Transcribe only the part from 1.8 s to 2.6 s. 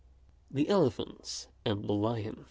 THE LION.